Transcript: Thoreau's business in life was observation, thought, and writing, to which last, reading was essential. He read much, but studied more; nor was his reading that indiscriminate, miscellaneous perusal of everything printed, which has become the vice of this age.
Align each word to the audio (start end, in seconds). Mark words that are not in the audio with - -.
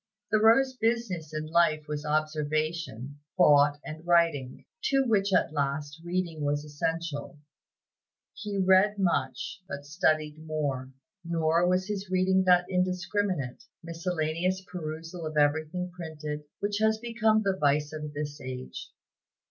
Thoreau's 0.31 0.73
business 0.77 1.31
in 1.31 1.45
life 1.45 1.85
was 1.87 2.05
observation, 2.07 3.19
thought, 3.37 3.79
and 3.85 4.03
writing, 4.03 4.65
to 4.85 5.03
which 5.05 5.29
last, 5.51 6.01
reading 6.03 6.41
was 6.41 6.65
essential. 6.65 7.37
He 8.33 8.57
read 8.57 8.97
much, 8.97 9.61
but 9.67 9.85
studied 9.85 10.39
more; 10.39 10.89
nor 11.23 11.67
was 11.67 11.85
his 11.87 12.09
reading 12.09 12.45
that 12.45 12.65
indiscriminate, 12.67 13.65
miscellaneous 13.83 14.65
perusal 14.65 15.23
of 15.27 15.37
everything 15.37 15.91
printed, 15.91 16.45
which 16.61 16.79
has 16.79 16.97
become 16.97 17.43
the 17.43 17.55
vice 17.55 17.93
of 17.93 18.11
this 18.15 18.41
age. 18.43 18.89